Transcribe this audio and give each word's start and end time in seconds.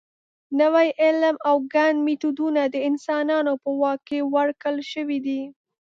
نوي 0.59 0.87
علوم 1.03 1.35
او 1.49 1.55
ګڼ 1.73 1.93
میتودونه 2.05 2.61
د 2.73 2.75
انسانانو 2.89 3.53
په 3.63 3.69
واک 3.81 3.99
کې 4.07 4.19
ورکړل 4.35 4.77
شوي 4.91 5.19
دي. 5.25 5.41